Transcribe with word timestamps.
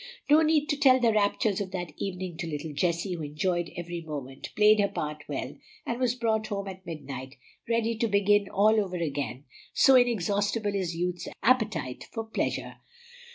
No 0.31 0.41
need 0.41 0.67
to 0.69 0.77
tell 0.77 0.99
the 0.99 1.13
raptures 1.13 1.61
of 1.61 1.69
that 1.73 1.91
evening 1.95 2.35
to 2.39 2.47
little 2.47 2.73
Jessie, 2.73 3.13
who 3.13 3.21
enjoyed 3.21 3.69
every 3.77 4.01
moment, 4.01 4.49
played 4.55 4.79
her 4.79 4.87
part 4.87 5.21
well, 5.29 5.53
and 5.85 5.99
was 5.99 6.15
brought 6.15 6.47
home 6.47 6.67
at 6.67 6.83
midnight 6.87 7.35
ready 7.69 7.95
to 7.99 8.07
begin 8.07 8.49
all 8.49 8.83
over 8.83 8.97
again, 8.97 9.43
so 9.75 9.93
inexhaustible 9.93 10.73
is 10.73 10.95
youth's 10.95 11.27
appetite 11.43 12.05
for 12.11 12.23
pleasure. 12.23 12.77